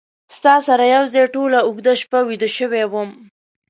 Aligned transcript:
ستا 0.37 0.53
سره 0.67 0.83
یو 0.95 1.03
ځای 1.13 1.25
ټوله 1.33 1.59
اوږده 1.67 1.93
شپه 2.01 2.19
ویده 2.27 2.49
شوی 2.57 2.83
وم 2.87 3.09